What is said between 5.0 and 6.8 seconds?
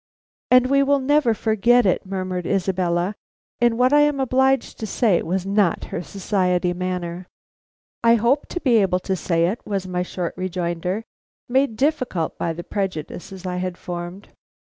was not her society